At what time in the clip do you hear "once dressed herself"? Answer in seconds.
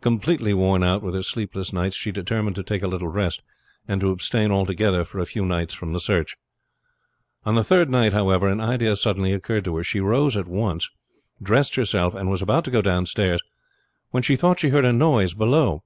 10.46-12.14